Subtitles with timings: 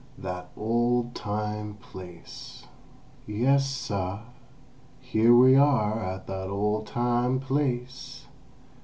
[0.17, 2.65] THAT OLD TIME PLACE
[3.27, 8.25] "Yes, suh—here we are at that old time place!"